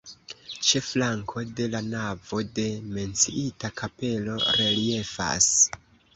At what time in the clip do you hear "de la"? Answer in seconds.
1.59-1.81